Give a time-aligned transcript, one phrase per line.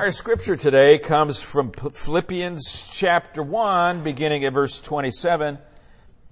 [0.00, 5.58] Our scripture today comes from Philippians chapter 1, beginning at verse 27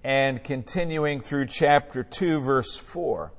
[0.02, 3.30] and continuing through chapter 2, verse 4.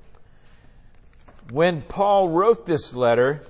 [1.49, 3.41] When Paul wrote this letter,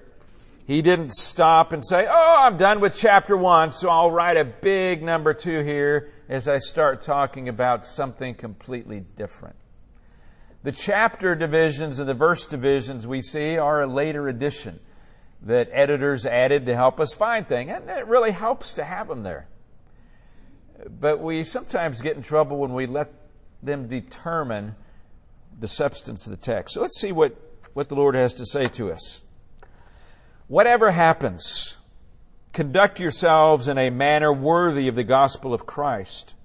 [0.68, 4.46] he didn't stop and say, Oh, I'm done with chapter 1, so I'll write a
[4.46, 9.58] big number 2 here as I start talking about something completely different.
[10.64, 14.80] The chapter divisions and the verse divisions we see are a later addition
[15.42, 19.24] that editors added to help us find things, and it really helps to have them
[19.24, 19.48] there.
[20.90, 23.14] But we sometimes get in trouble when we let
[23.62, 24.76] them determine
[25.60, 26.76] the substance of the text.
[26.76, 27.36] So let's see what,
[27.74, 29.24] what the Lord has to say to us.
[30.48, 31.78] Whatever happens,
[32.54, 36.36] conduct yourselves in a manner worthy of the gospel of Christ.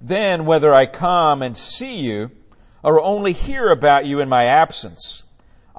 [0.00, 2.30] Then, whether I come and see you,
[2.82, 5.24] or only hear about you in my absence,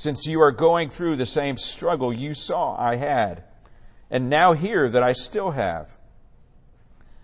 [0.00, 3.44] since you are going through the same struggle you saw I had,
[4.10, 5.90] and now hear that I still have.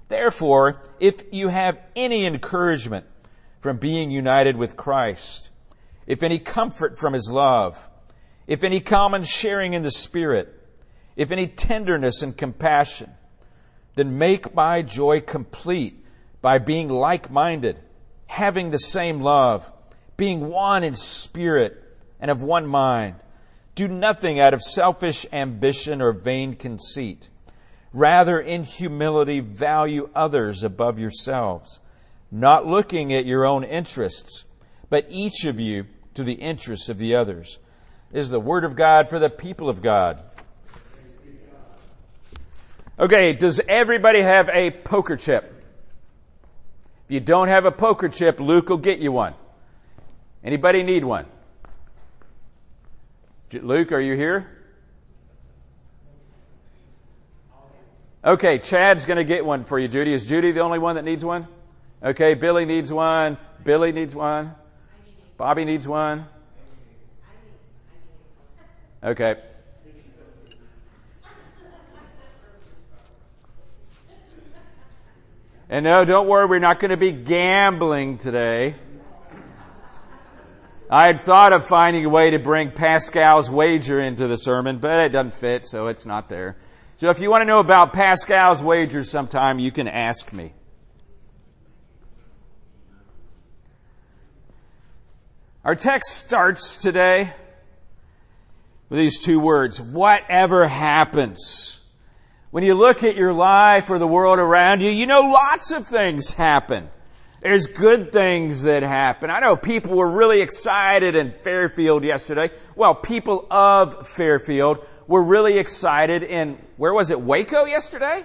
[0.09, 3.07] Therefore, if you have any encouragement
[3.61, 5.49] from being united with Christ,
[6.07, 7.89] if any comfort from his love,
[8.47, 10.63] if any common sharing in the Spirit,
[11.17, 13.11] if any tenderness and compassion,
[13.95, 16.05] then make my joy complete
[16.43, 17.81] by being like minded,
[18.27, 19.73] having the same love,
[20.19, 21.85] being one in spirit
[22.21, 23.17] and of one mind.
[23.75, 27.29] Do nothing out of selfish ambition or vain conceit.
[27.93, 31.81] Rather, in humility, value others above yourselves,
[32.31, 34.47] not looking at your own interests,
[34.91, 37.59] but each of you to the interests of the others.
[38.11, 40.23] This is the word of God for the people of God.
[42.99, 45.53] Okay, does everybody have a poker chip?
[47.05, 49.35] If you don't have a poker chip, Luke will get you one.
[50.43, 51.27] Anybody need one?
[53.53, 54.51] Luke, are you here?
[58.25, 60.13] Okay, Chad's going to get one for you, Judy.
[60.13, 61.47] Is Judy the only one that needs one?
[62.03, 63.39] Okay, Billy needs one.
[63.63, 64.55] Billy needs one.
[65.37, 66.27] Bobby needs one.
[69.03, 69.37] Okay.
[75.69, 78.75] And no, don't worry, we're not going to be gambling today.
[80.89, 85.01] I had thought of finding a way to bring Pascal's wager into the sermon, but
[85.01, 86.57] it doesn't fit, so it's not there.
[86.99, 90.53] So if you want to know about Pascal's wager sometime, you can ask me.
[95.65, 97.33] Our text starts today
[98.89, 101.81] with these two words, whatever happens.
[102.53, 105.85] When you look at your life or the world around you, you know lots of
[105.85, 106.89] things happen.
[107.47, 109.31] There's good things that happen.
[109.31, 112.51] I know people were really excited in Fairfield yesterday.
[112.75, 118.25] Well, people of Fairfield were really excited in, where was it, Waco yesterday?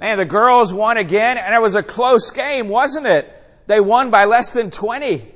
[0.00, 3.30] Man, the girls won again, and it was a close game, wasn't it?
[3.66, 5.30] They won by less than 20.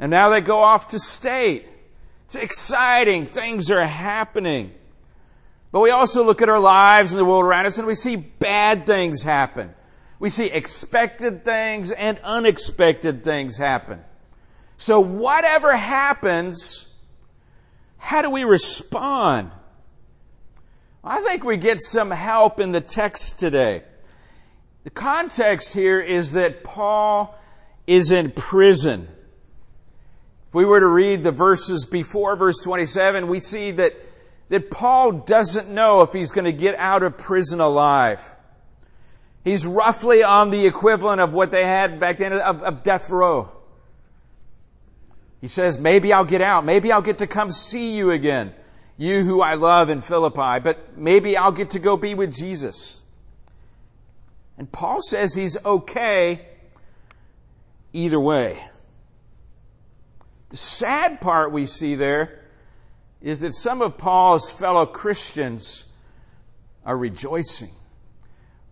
[0.00, 1.64] And now they go off to state.
[2.24, 3.26] It's exciting.
[3.26, 4.72] Things are happening.
[5.72, 8.16] But we also look at our lives and the world around us and we see
[8.16, 9.74] bad things happen.
[10.18, 14.00] We see expected things and unexpected things happen.
[14.78, 16.90] So whatever happens,
[17.98, 19.50] how do we respond?
[21.02, 23.82] I think we get some help in the text today.
[24.84, 27.36] The context here is that Paul
[27.86, 29.08] is in prison.
[30.48, 33.94] If we were to read the verses before verse 27, we see that
[34.48, 38.24] that Paul doesn't know if he's going to get out of prison alive.
[39.44, 43.50] He's roughly on the equivalent of what they had back then of, of death row.
[45.40, 46.64] He says, maybe I'll get out.
[46.64, 48.52] Maybe I'll get to come see you again.
[48.96, 53.04] You who I love in Philippi, but maybe I'll get to go be with Jesus.
[54.58, 56.46] And Paul says he's okay
[57.92, 58.58] either way.
[60.48, 62.40] The sad part we see there
[63.20, 65.84] is that some of Paul's fellow Christians
[66.84, 67.70] are rejoicing.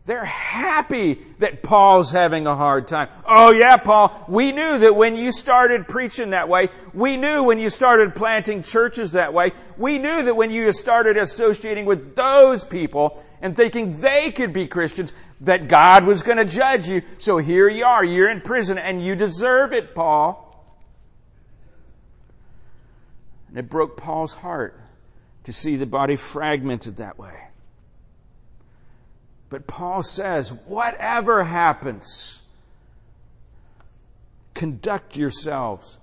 [0.06, 3.08] They're happy that Paul's having a hard time.
[3.26, 7.58] Oh yeah, Paul, we knew that when you started preaching that way, we knew when
[7.58, 12.64] you started planting churches that way, we knew that when you started associating with those
[12.64, 17.00] people and thinking they could be Christians, that God was going to judge you.
[17.16, 20.43] So here you are, you're in prison and you deserve it, Paul.
[23.54, 24.80] And it broke Paul's heart
[25.44, 27.38] to see the body fragmented that way.
[29.48, 32.42] But Paul says, whatever happens,
[34.54, 36.00] conduct yourselves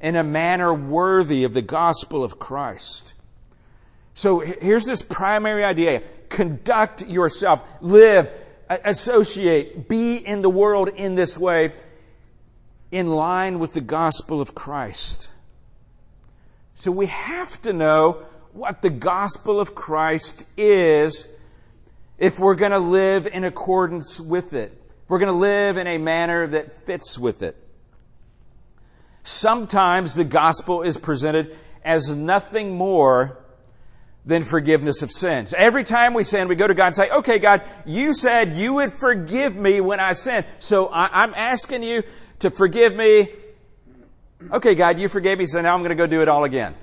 [0.00, 3.14] in a manner worthy of the gospel of Christ.
[4.14, 6.02] So here's this primary idea.
[6.28, 7.66] Conduct yourself.
[7.80, 8.30] Live,
[8.68, 11.72] associate, be in the world in this way
[12.92, 15.32] in line with the gospel of Christ.
[16.74, 18.22] So we have to know
[18.52, 21.28] what the gospel of Christ is
[22.18, 24.72] if we're going to live in accordance with it,
[25.04, 27.56] if we're going to live in a manner that fits with it.
[29.22, 33.38] Sometimes the gospel is presented as nothing more
[34.24, 35.52] than forgiveness of sins.
[35.56, 38.74] Every time we sin, we go to God and say, okay, God, you said you
[38.74, 40.44] would forgive me when I sin.
[40.60, 42.02] So I, am asking you
[42.40, 43.30] to forgive me.
[44.50, 46.74] Okay, God, you forgave me, so now I'm going to go do it all again.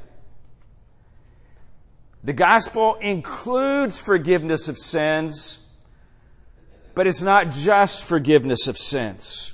[2.23, 5.65] The gospel includes forgiveness of sins,
[6.93, 9.53] but it's not just forgiveness of sins.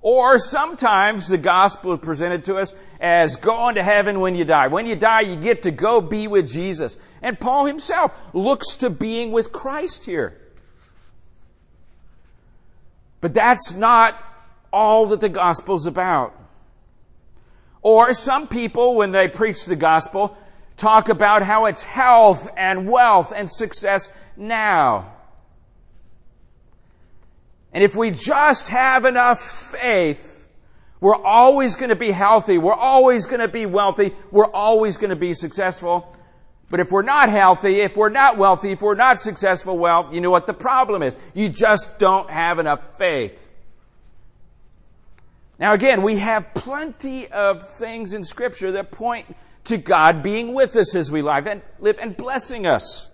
[0.00, 4.68] Or sometimes the gospel is presented to us as going to heaven when you die.
[4.68, 6.96] When you die, you get to go be with Jesus.
[7.22, 10.40] And Paul himself looks to being with Christ here.
[13.20, 14.16] But that's not
[14.72, 16.38] all that the gospel's about.
[17.86, 20.36] Or some people, when they preach the gospel,
[20.76, 25.14] talk about how it's health and wealth and success now.
[27.72, 30.48] And if we just have enough faith,
[30.98, 32.58] we're always going to be healthy.
[32.58, 34.16] We're always going to be wealthy.
[34.32, 36.12] We're always going to be successful.
[36.68, 40.20] But if we're not healthy, if we're not wealthy, if we're not successful, well, you
[40.20, 41.16] know what the problem is.
[41.34, 43.45] You just don't have enough faith.
[45.58, 50.76] Now again, we have plenty of things in scripture that point to God being with
[50.76, 53.10] us as we live and live and blessing us.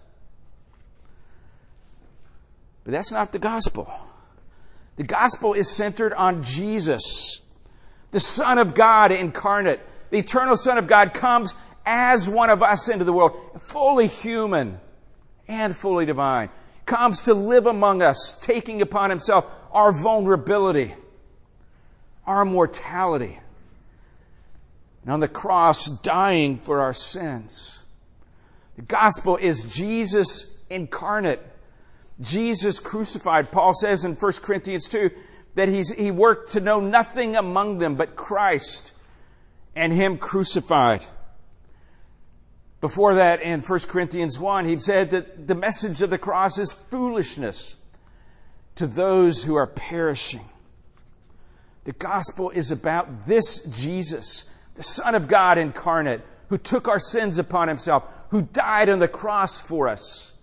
[2.85, 3.93] But that's not the gospel.
[4.97, 7.41] The gospel is centered on Jesus,
[8.11, 9.81] the Son of God incarnate.
[10.11, 11.55] The eternal Son of God comes
[11.87, 14.79] as one of us into the world, fully human
[15.49, 16.50] and fully divine.
[16.85, 20.95] Comes to live among us, taking upon himself our vulnerability,
[22.27, 23.39] our mortality
[25.03, 27.85] and on the cross dying for our sins.
[28.77, 31.41] The gospel is Jesus incarnate.
[32.21, 33.51] Jesus crucified.
[33.51, 35.11] Paul says in 1 Corinthians 2
[35.55, 38.93] that he worked to know nothing among them but Christ
[39.75, 41.05] and Him crucified.
[42.81, 46.73] Before that, in 1 Corinthians 1, he said that the message of the cross is
[46.73, 47.77] foolishness
[48.75, 50.45] to those who are perishing.
[51.84, 57.38] The gospel is about this Jesus the Son of God incarnate, who took our sins
[57.38, 60.34] upon himself, who died on the cross for us,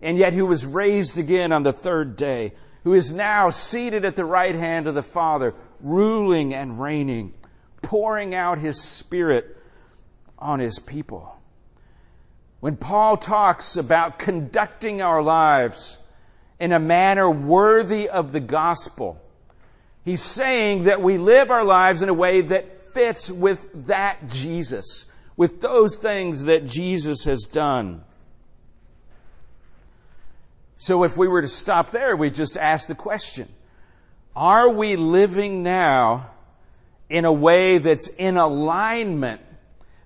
[0.00, 2.52] and yet who was raised again on the third day,
[2.84, 7.32] who is now seated at the right hand of the Father, ruling and reigning,
[7.82, 9.56] pouring out his Spirit
[10.38, 11.36] on his people.
[12.60, 15.98] When Paul talks about conducting our lives
[16.58, 19.20] in a manner worthy of the gospel,
[20.04, 25.06] he's saying that we live our lives in a way that fits with that Jesus,
[25.36, 28.04] with those things that Jesus has done.
[30.76, 33.48] So if we were to stop there, we just ask the question,
[34.36, 36.30] are we living now
[37.08, 39.40] in a way that's in alignment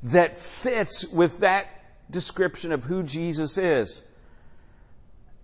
[0.03, 1.67] that fits with that
[2.11, 4.03] description of who Jesus is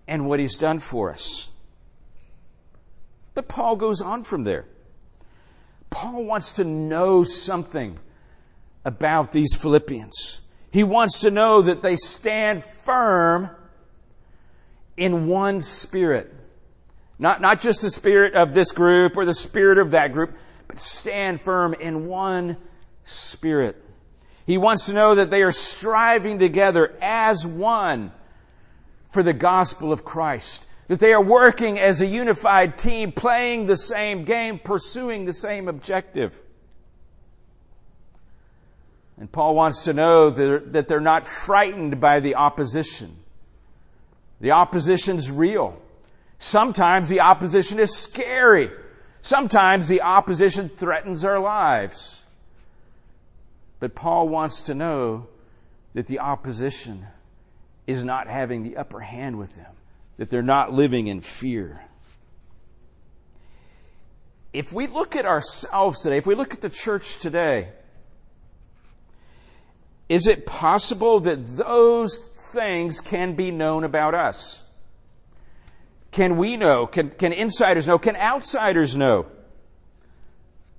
[0.06, 1.50] and what he's done for us?
[3.34, 4.66] But Paul goes on from there.
[5.90, 7.98] Paul wants to know something
[8.84, 10.42] about these Philippians.
[10.70, 13.50] He wants to know that they stand firm
[14.96, 16.32] in one spirit.
[17.18, 20.34] Not, not just the spirit of this group or the spirit of that group,
[20.66, 22.56] but stand firm in one
[23.04, 23.80] spirit.
[24.46, 28.12] He wants to know that they are striving together as one
[29.10, 30.66] for the gospel of Christ.
[30.88, 35.68] That they are working as a unified team, playing the same game, pursuing the same
[35.68, 36.34] objective.
[39.16, 43.16] And Paul wants to know that they're not frightened by the opposition.
[44.40, 45.80] The opposition's real.
[46.38, 48.70] Sometimes the opposition is scary.
[49.22, 52.24] Sometimes the opposition threatens our lives.
[53.80, 55.28] But Paul wants to know
[55.94, 57.06] that the opposition
[57.86, 59.73] is not having the upper hand with them,
[60.16, 61.82] that they're not living in fear.
[64.52, 67.70] If we look at ourselves today, if we look at the church today,
[70.08, 74.62] is it possible that those things can be known about us?
[76.12, 76.86] Can we know?
[76.86, 77.98] Can, can insiders know?
[77.98, 79.26] Can outsiders know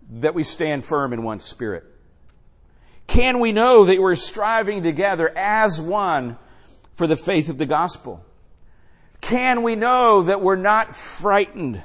[0.09, 1.83] that we stand firm in one spirit?
[3.07, 6.37] Can we know that we're striving together as one
[6.95, 8.23] for the faith of the gospel?
[9.25, 11.81] Can we know that we're not frightened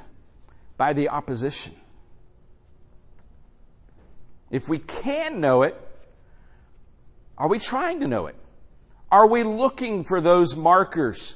[0.77, 1.73] by the opposition?
[4.51, 5.75] If we can know it,
[7.39, 8.35] are we trying to know it?
[9.11, 11.35] Are we looking for those markers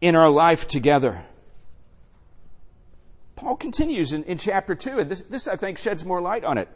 [0.00, 1.22] in our life together?
[3.34, 6.56] Paul continues in, in chapter 2, and this, this, I think, sheds more light on
[6.56, 6.70] it.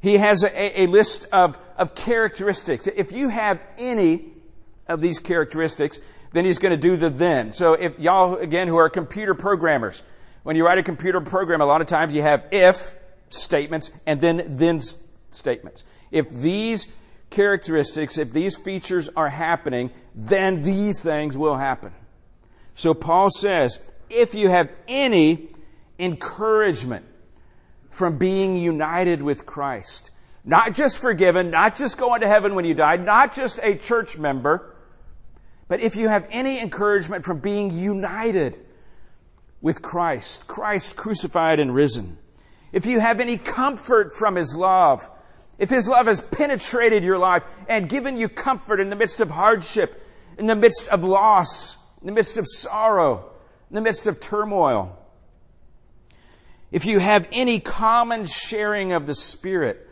[0.00, 2.86] He has a, a list of, of characteristics.
[2.86, 4.30] If you have any
[4.88, 6.00] of these characteristics,
[6.32, 7.52] then he's going to do the then.
[7.52, 10.02] So if y'all, again, who are computer programmers,
[10.42, 12.94] when you write a computer program, a lot of times you have if
[13.28, 14.80] statements and then then
[15.30, 15.84] statements.
[16.10, 16.92] If these
[17.30, 21.92] characteristics, if these features are happening, then these things will happen.
[22.74, 25.48] So Paul says, if you have any
[25.98, 27.06] encouragement
[27.90, 30.10] from being united with Christ,
[30.44, 34.18] not just forgiven, not just going to heaven when you die, not just a church
[34.18, 34.69] member,
[35.70, 38.58] but if you have any encouragement from being united
[39.60, 42.18] with Christ, Christ crucified and risen,
[42.72, 45.08] if you have any comfort from His love,
[45.58, 49.30] if His love has penetrated your life and given you comfort in the midst of
[49.30, 50.02] hardship,
[50.38, 53.30] in the midst of loss, in the midst of sorrow,
[53.70, 54.98] in the midst of turmoil,
[56.72, 59.88] if you have any common sharing of the Spirit,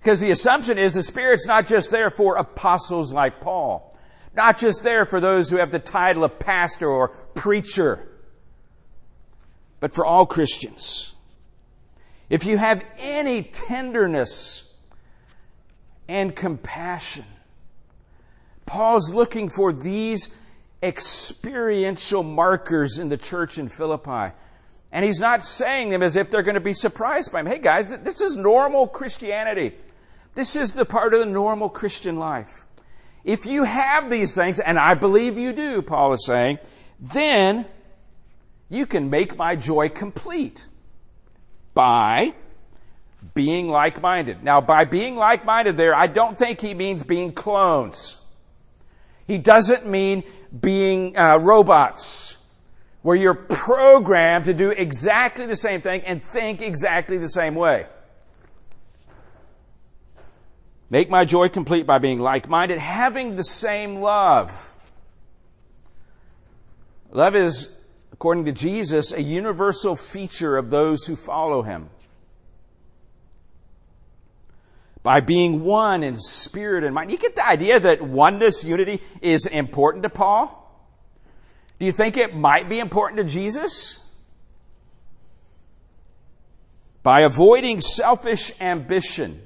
[0.00, 3.91] because the assumption is the Spirit's not just there for apostles like Paul,
[4.34, 8.08] not just there for those who have the title of pastor or preacher,
[9.80, 11.14] but for all Christians.
[12.30, 14.72] If you have any tenderness
[16.08, 17.24] and compassion.
[18.66, 20.36] Paul's looking for these
[20.82, 24.34] experiential markers in the church in Philippi.
[24.90, 27.46] And he's not saying them as if they're going to be surprised by him.
[27.46, 29.72] Hey guys, this is normal Christianity.
[30.34, 32.61] This is the part of the normal Christian life.
[33.24, 36.58] If you have these things, and I believe you do, Paul is saying,
[36.98, 37.66] then
[38.68, 40.66] you can make my joy complete
[41.74, 42.34] by
[43.34, 44.42] being like-minded.
[44.42, 48.20] Now, by being like-minded there, I don't think he means being clones.
[49.26, 50.24] He doesn't mean
[50.60, 52.38] being uh, robots,
[53.02, 57.86] where you're programmed to do exactly the same thing and think exactly the same way.
[60.92, 64.74] Make my joy complete by being like-minded, having the same love.
[67.10, 67.72] Love is,
[68.12, 71.88] according to Jesus, a universal feature of those who follow him
[75.02, 77.10] by being one in spirit and mind.
[77.10, 80.58] You get the idea that oneness, unity is important to Paul?
[81.80, 83.98] Do you think it might be important to Jesus?
[87.02, 89.40] By avoiding selfish ambition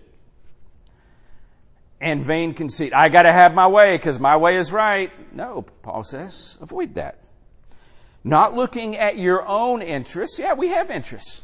[2.00, 2.93] and vain conceit.
[2.95, 5.11] I gotta have my way because my way is right.
[5.35, 7.19] No, Paul says, avoid that.
[8.25, 10.38] Not looking at your own interests.
[10.38, 11.43] Yeah, we have interests.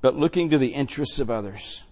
[0.00, 1.84] But looking to the interests of others.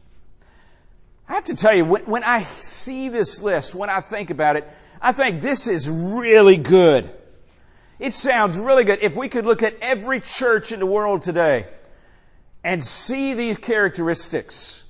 [1.29, 4.57] I have to tell you, when, when I see this list, when I think about
[4.57, 4.69] it,
[5.01, 7.11] I think this is really good.
[7.99, 9.01] It sounds really good.
[9.03, 11.67] If we could look at every church in the world today
[12.63, 14.85] and see these characteristics,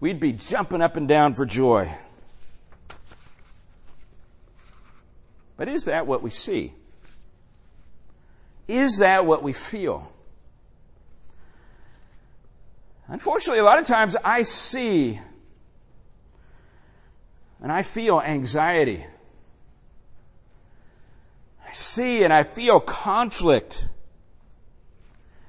[0.00, 1.92] we'd be jumping up and down for joy.
[5.56, 6.72] But is that what we see?
[8.66, 10.10] Is that what we feel?
[13.08, 15.20] Unfortunately, a lot of times I see
[17.62, 19.04] and I feel anxiety.
[21.68, 23.88] I see and I feel conflict.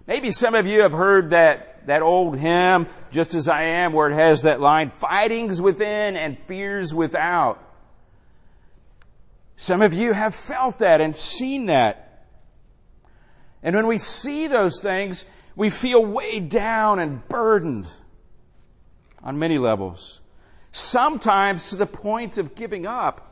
[0.07, 4.09] Maybe some of you have heard that, that old hymn, Just as I Am, where
[4.09, 7.63] it has that line, fightings within and fears without.
[9.55, 12.25] Some of you have felt that and seen that.
[13.63, 17.87] And when we see those things, we feel weighed down and burdened
[19.23, 20.21] on many levels.
[20.71, 23.27] Sometimes to the point of giving up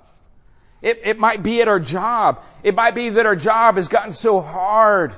[0.81, 2.41] It, it might be at our job.
[2.63, 5.13] It might be that our job has gotten so hard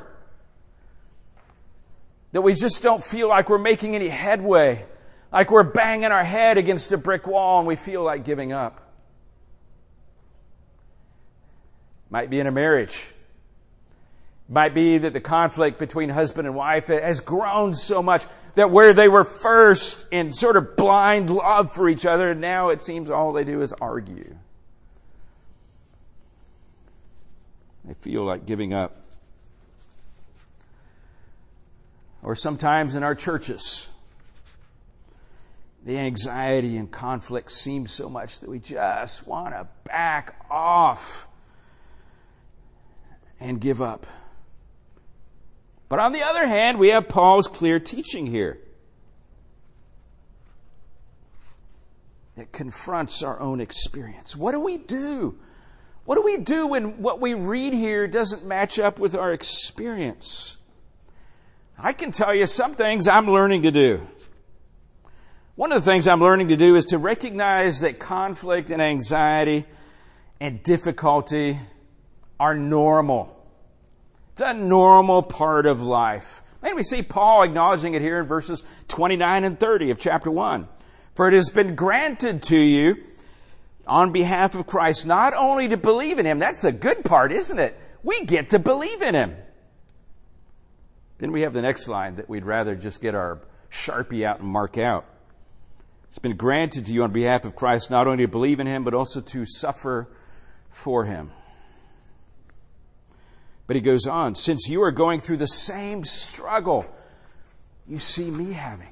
[2.31, 4.85] that we just don't feel like we're making any headway,
[5.31, 8.91] like we're banging our head against a brick wall and we feel like giving up.
[12.09, 13.13] Might be in a marriage.
[14.49, 18.93] Might be that the conflict between husband and wife has grown so much that where
[18.93, 23.31] they were first in sort of blind love for each other, now it seems all
[23.31, 24.35] they do is argue.
[27.85, 29.00] They feel like giving up.
[32.23, 33.89] Or sometimes in our churches,
[35.83, 41.27] the anxiety and conflict seem so much that we just want to back off
[43.39, 44.05] and give up.
[45.89, 48.59] But on the other hand, we have Paul's clear teaching here
[52.37, 54.35] that confronts our own experience.
[54.35, 55.37] What do we do?
[56.05, 60.57] What do we do when what we read here doesn't match up with our experience?
[61.83, 64.07] I can tell you some things I'm learning to do.
[65.55, 69.65] One of the things I'm learning to do is to recognize that conflict and anxiety
[70.39, 71.59] and difficulty
[72.39, 73.35] are normal.
[74.33, 76.43] It's a normal part of life.
[76.61, 80.67] And we see Paul acknowledging it here in verses 29 and 30 of chapter 1.
[81.15, 83.03] For it has been granted to you
[83.87, 87.57] on behalf of Christ not only to believe in Him, that's the good part, isn't
[87.57, 87.75] it?
[88.03, 89.35] We get to believe in Him.
[91.21, 94.49] Then we have the next line that we'd rather just get our Sharpie out and
[94.49, 95.05] mark out.
[96.09, 98.83] It's been granted to you on behalf of Christ not only to believe in Him,
[98.83, 100.07] but also to suffer
[100.71, 101.29] for Him.
[103.67, 106.91] But he goes on, since you are going through the same struggle
[107.87, 108.91] you see me having.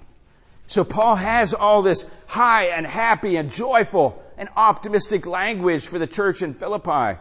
[0.67, 6.05] So Paul has all this high and happy and joyful and optimistic language for the
[6.05, 7.19] church in Philippi.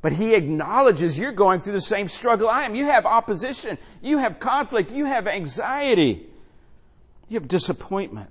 [0.00, 2.74] But he acknowledges you're going through the same struggle I am.
[2.74, 3.78] You have opposition.
[4.00, 4.90] You have conflict.
[4.90, 6.26] You have anxiety.
[7.28, 8.30] You have disappointment.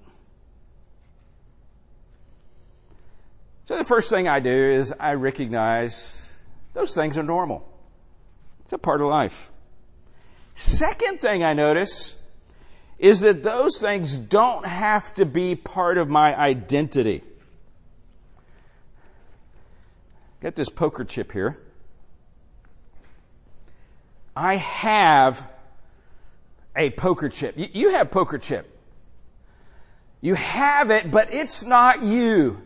[3.66, 6.38] So the first thing I do is I recognize
[6.74, 7.68] those things are normal.
[8.62, 9.52] It's a part of life.
[10.56, 12.18] Second thing I notice
[12.98, 17.24] is that those things don't have to be part of my identity.
[20.42, 21.58] Got this poker chip here.
[24.36, 25.48] I have
[26.76, 27.56] a poker chip.
[27.58, 28.72] You have poker chip.
[30.22, 32.62] You have it, but it's not you.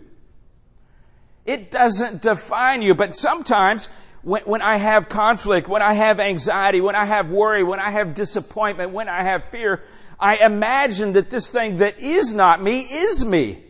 [1.45, 3.89] It doesn't define you, but sometimes
[4.21, 7.91] when, when I have conflict, when I have anxiety, when I have worry, when I
[7.91, 9.81] have disappointment, when I have fear,
[10.19, 13.63] I imagine that this thing that is not me is me.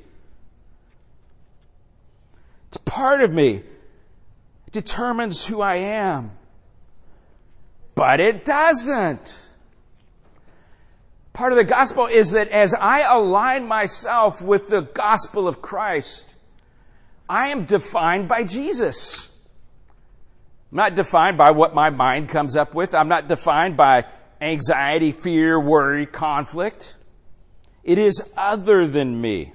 [2.67, 3.63] It's part of me.
[4.71, 6.31] Determines who I am.
[7.95, 9.41] But it doesn't.
[11.33, 16.35] Part of the gospel is that as I align myself with the gospel of Christ,
[17.29, 19.37] I am defined by Jesus.
[20.71, 22.93] I'm not defined by what my mind comes up with.
[22.93, 24.05] I'm not defined by
[24.41, 26.95] anxiety, fear, worry, conflict.
[27.83, 29.53] It is other than me.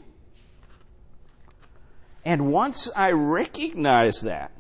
[2.25, 4.51] And once I recognize that,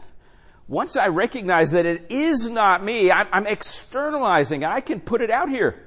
[0.68, 4.64] once I recognize that it is not me, I'm, externalizing.
[4.64, 5.82] I can put it out here.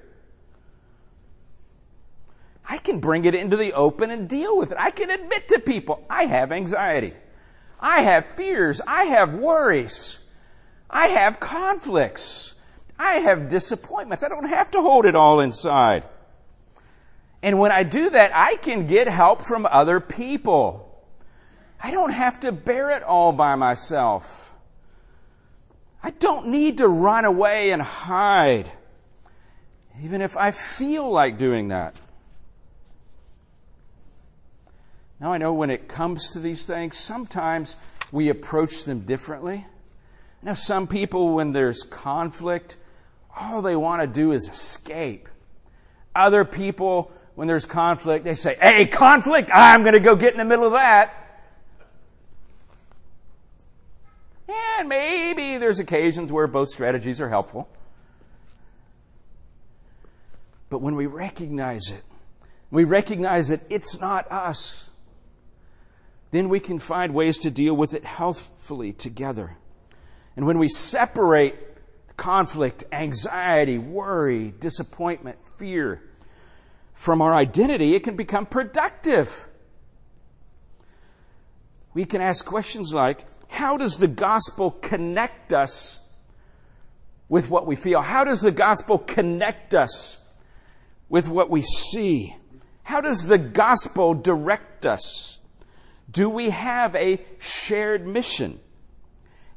[2.68, 4.78] I can bring it into the open and deal with it.
[4.80, 7.14] I can admit to people, I have anxiety.
[7.80, 8.80] I have fears.
[8.86, 10.20] I have worries.
[10.90, 12.56] I have conflicts.
[12.98, 14.24] I have disappointments.
[14.24, 16.08] I don't have to hold it all inside.
[17.42, 20.86] And when I do that, I can get help from other people.
[21.82, 24.54] I don't have to bear it all by myself.
[26.02, 28.72] I don't need to run away and hide,
[30.02, 32.00] even if I feel like doing that.
[35.20, 37.76] Now I know when it comes to these things, sometimes
[38.12, 39.66] we approach them differently.
[40.42, 42.78] Now, some people, when there's conflict,
[43.38, 45.28] all they want to do is escape.
[46.16, 50.40] Other people, when there's conflict, they say, Hey, conflict, I'm going to go get in
[50.40, 51.14] the middle of that.
[54.50, 57.70] And maybe there's occasions where both strategies are helpful.
[60.70, 62.04] But when we recognize it,
[62.72, 64.90] we recognize that it's not us,
[66.32, 69.58] then we can find ways to deal with it healthfully together.
[70.36, 71.56] And when we separate
[72.18, 76.04] conflict, anxiety, worry, disappointment, fear
[76.94, 79.48] from our identity, it can become productive.
[81.94, 86.08] We can ask questions like, how does the gospel connect us
[87.28, 88.02] with what we feel?
[88.02, 90.24] How does the gospel connect us
[91.10, 92.36] with what we see?
[92.84, 95.40] How does the gospel direct us?
[96.10, 98.60] Do we have a shared mission?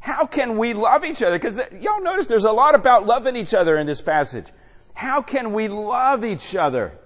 [0.01, 1.39] How can we love each other?
[1.39, 4.47] Because uh, y'all notice there's a lot about loving each other in this passage.
[4.95, 6.99] How can we love each other?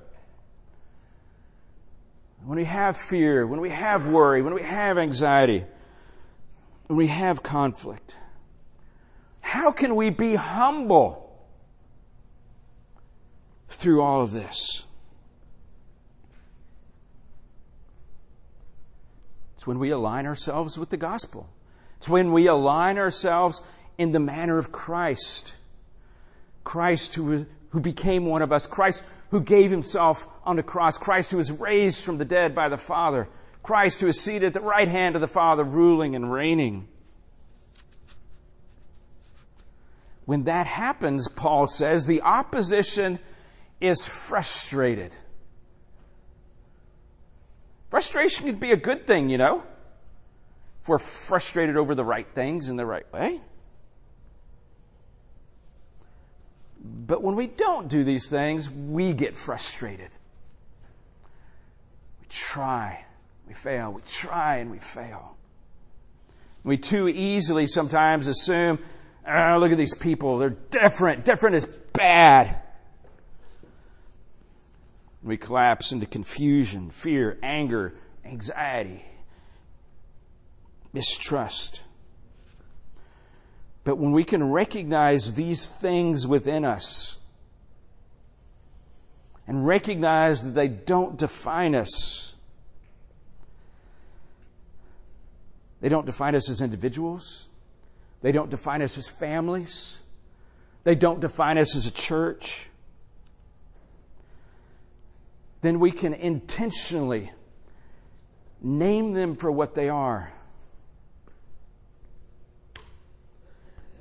[2.44, 5.64] When we have fear, when we have worry, when we have anxiety,
[6.86, 8.16] when we have conflict,
[9.40, 11.22] how can we be humble
[13.68, 14.84] through all of this?
[19.54, 21.48] It's when we align ourselves with the gospel.
[21.96, 23.62] It's when we align ourselves
[23.98, 25.56] in the manner of Christ.
[26.62, 28.66] Christ who, who became one of us.
[28.66, 30.98] Christ who gave himself on the cross.
[30.98, 33.28] Christ who was raised from the dead by the Father.
[33.66, 36.86] Christ who is seated at the right hand of the Father, ruling and reigning.
[40.24, 43.18] When that happens, Paul says, the opposition
[43.80, 45.16] is frustrated.
[47.90, 49.64] Frustration could be a good thing, you know,
[50.82, 53.40] if we're frustrated over the right things in the right way.
[56.80, 60.10] But when we don't do these things, we get frustrated.
[62.20, 63.05] We try,
[63.46, 63.92] we fail.
[63.92, 65.36] We try and we fail.
[66.64, 68.80] We too easily sometimes assume,
[69.26, 70.38] oh, look at these people.
[70.38, 71.24] They're different.
[71.24, 72.60] Different is bad.
[75.22, 79.04] We collapse into confusion, fear, anger, anxiety,
[80.92, 81.84] mistrust.
[83.84, 87.20] But when we can recognize these things within us
[89.46, 92.25] and recognize that they don't define us,
[95.86, 97.48] they don't define us as individuals,
[98.20, 100.02] they don't define us as families,
[100.82, 102.68] they don't define us as a church,
[105.60, 107.30] then we can intentionally
[108.60, 110.32] name them for what they are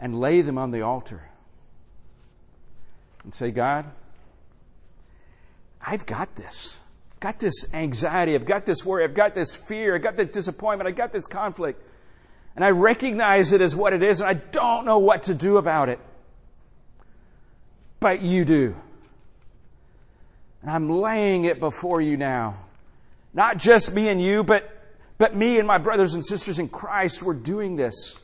[0.01, 1.29] and lay them on the altar
[3.23, 3.85] and say, God,
[5.79, 6.79] I've got this.
[7.25, 8.35] I've got this anxiety.
[8.35, 9.03] I've got this worry.
[9.03, 9.95] I've got this fear.
[9.95, 10.87] I've got this disappointment.
[10.87, 11.81] I've got this conflict.
[12.55, 15.57] And I recognize it as what it is, and I don't know what to do
[15.57, 15.99] about it.
[17.99, 18.75] But you do.
[20.61, 22.57] And I'm laying it before you now.
[23.33, 24.69] Not just me and you, but,
[25.17, 27.23] but me and my brothers and sisters in Christ.
[27.23, 28.21] We're doing this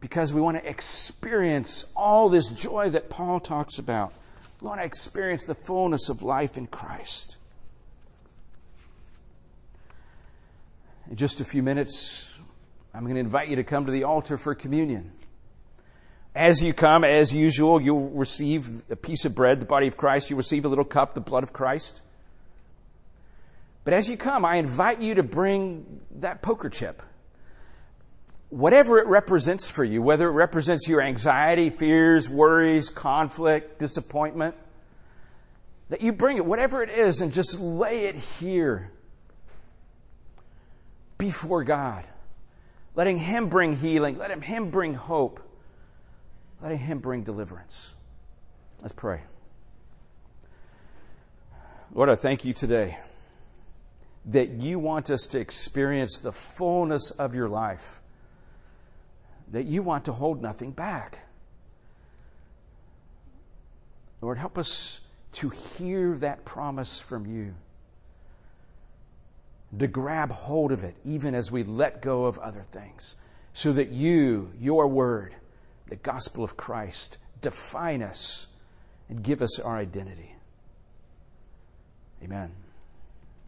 [0.00, 4.14] because we want to experience all this joy that Paul talks about.
[4.62, 7.36] We want to experience the fullness of life in Christ.
[11.10, 12.32] In just a few minutes,
[12.94, 15.10] I'm going to invite you to come to the altar for communion.
[16.36, 20.30] As you come, as usual, you'll receive a piece of bread, the body of Christ.
[20.30, 22.02] You'll receive a little cup, the blood of Christ.
[23.82, 27.02] But as you come, I invite you to bring that poker chip
[28.50, 34.56] whatever it represents for you, whether it represents your anxiety, fears, worries, conflict, disappointment,
[35.88, 38.90] that you bring it, whatever it is, and just lay it here
[41.20, 42.04] before God.
[42.96, 45.40] Letting Him bring healing, letting Him bring hope,
[46.60, 47.94] letting Him bring deliverance.
[48.80, 49.20] Let's pray.
[51.92, 52.98] Lord, I thank you today
[54.26, 58.00] that you want us to experience the fullness of your life
[59.50, 61.20] that you want to hold nothing back.
[64.20, 65.00] Lord, help us
[65.32, 67.54] to hear that promise from you,
[69.78, 73.16] to grab hold of it, even as we let go of other things,
[73.52, 75.34] so that you, your word,
[75.86, 78.48] the gospel of Christ, define us
[79.08, 80.34] and give us our identity.
[82.22, 82.52] Amen.